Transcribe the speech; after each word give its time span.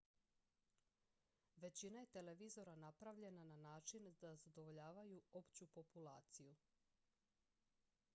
većina 1.63 1.99
je 1.99 2.05
televizora 2.15 2.75
napravljena 2.83 3.43
na 3.49 3.57
način 3.57 4.09
da 4.21 4.35
zadovoljavaju 4.39 5.21
opću 5.43 5.67
populaciju 5.77 6.55